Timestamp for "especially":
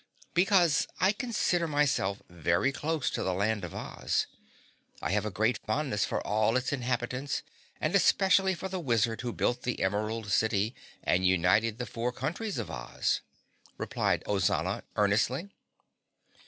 7.93-8.55